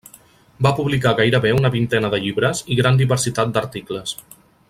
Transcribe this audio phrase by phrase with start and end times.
[0.67, 4.19] Va publicar gairebé una vintena de llibres i gran diversitat d'articles.